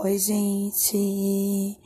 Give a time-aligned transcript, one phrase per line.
[0.00, 1.76] Oi, gente!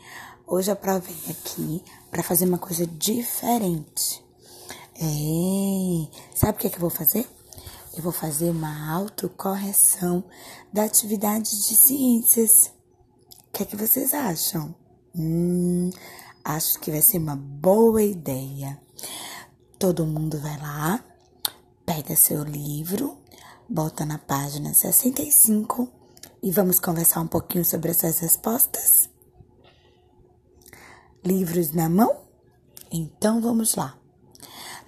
[0.47, 4.23] Hoje eu provei aqui para fazer uma coisa diferente.
[4.97, 7.27] É, sabe o que, é que eu vou fazer?
[7.97, 10.23] Eu vou fazer uma autocorreção
[10.71, 12.71] da atividade de ciências.
[13.49, 14.75] O que é que vocês acham?
[15.17, 15.89] Hum,
[16.45, 18.79] acho que vai ser uma boa ideia.
[19.79, 21.03] Todo mundo vai lá,
[21.87, 23.17] pega seu livro,
[23.67, 26.02] bota na página 65
[26.43, 29.09] e vamos conversar um pouquinho sobre essas respostas?
[31.25, 32.23] Livros na mão?
[32.91, 33.97] Então vamos lá.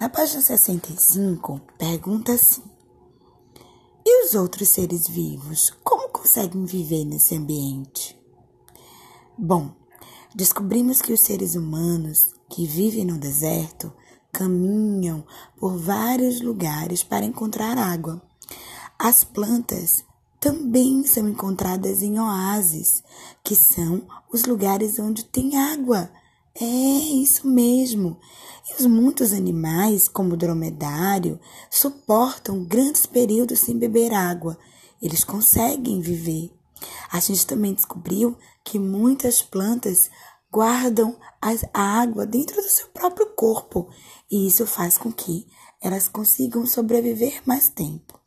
[0.00, 2.62] Na página 65, pergunta assim:
[4.04, 8.20] E os outros seres vivos, como conseguem viver nesse ambiente?
[9.38, 9.70] Bom,
[10.34, 13.92] descobrimos que os seres humanos que vivem no deserto
[14.32, 15.24] caminham
[15.56, 18.20] por vários lugares para encontrar água.
[18.98, 20.04] As plantas
[20.44, 23.02] também são encontradas em oásis,
[23.42, 26.10] que são os lugares onde tem água.
[26.54, 28.20] É isso mesmo.
[28.68, 34.58] E os muitos animais, como o dromedário, suportam grandes períodos sem beber água.
[35.00, 36.52] Eles conseguem viver.
[37.10, 40.10] A gente também descobriu que muitas plantas
[40.52, 41.16] guardam
[41.72, 43.88] a água dentro do seu próprio corpo,
[44.30, 45.46] e isso faz com que
[45.80, 48.22] elas consigam sobreviver mais tempo.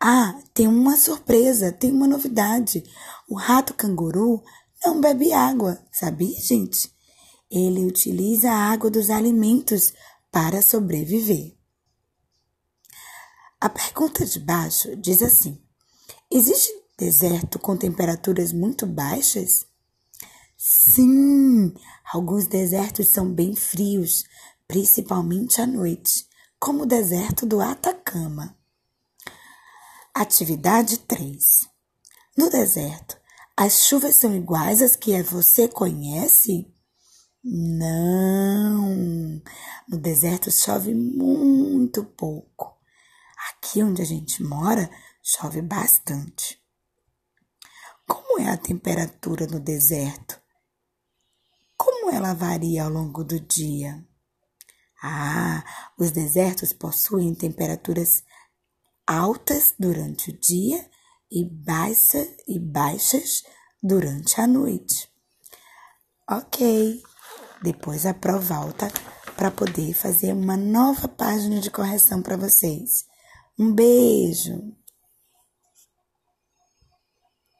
[0.00, 2.84] Ah, tem uma surpresa, tem uma novidade.
[3.28, 4.42] O rato canguru
[4.84, 6.92] não bebe água, sabia, gente?
[7.50, 9.92] Ele utiliza a água dos alimentos
[10.30, 11.56] para sobreviver.
[13.60, 15.60] A pergunta de baixo diz assim:
[16.30, 19.66] Existe deserto com temperaturas muito baixas?
[20.56, 21.72] Sim,
[22.12, 24.24] alguns desertos são bem frios,
[24.66, 26.26] principalmente à noite,
[26.58, 28.57] como o deserto do Atacama.
[30.20, 31.60] Atividade 3.
[32.36, 33.16] No deserto,
[33.56, 36.66] as chuvas são iguais às que você conhece?
[37.44, 38.96] Não.
[39.88, 42.76] No deserto chove muito pouco.
[43.48, 44.90] Aqui onde a gente mora,
[45.22, 46.60] chove bastante.
[48.04, 50.36] Como é a temperatura no deserto?
[51.76, 54.04] Como ela varia ao longo do dia?
[55.00, 55.62] Ah,
[55.96, 58.24] os desertos possuem temperaturas
[59.08, 60.86] altas durante o dia
[61.32, 63.42] e, baixa, e baixas
[63.82, 65.08] durante a noite.
[66.30, 67.02] Ok,
[67.62, 68.92] depois a Pro volta
[69.34, 73.06] para poder fazer uma nova página de correção para vocês.
[73.58, 74.76] Um beijo!